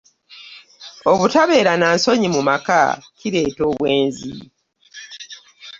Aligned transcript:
Obutabeera 1.11 1.73
na 1.81 1.87
nsonyi 1.95 2.27
mu 2.35 2.41
maka 2.49 2.79
kireeta 3.17 3.61
obwenzi 3.71 4.31